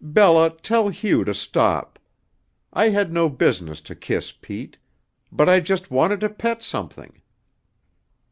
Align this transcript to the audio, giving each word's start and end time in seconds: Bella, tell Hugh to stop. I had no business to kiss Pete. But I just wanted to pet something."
Bella, 0.00 0.50
tell 0.50 0.88
Hugh 0.90 1.24
to 1.24 1.34
stop. 1.34 1.98
I 2.72 2.90
had 2.90 3.12
no 3.12 3.28
business 3.28 3.80
to 3.80 3.96
kiss 3.96 4.30
Pete. 4.30 4.78
But 5.32 5.48
I 5.48 5.58
just 5.58 5.90
wanted 5.90 6.20
to 6.20 6.28
pet 6.28 6.62
something." 6.62 7.20